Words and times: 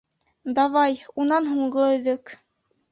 Давай, 0.59 0.97
унан 1.23 1.53
һуңғы 1.53 1.89
өҙөк! 2.01 2.37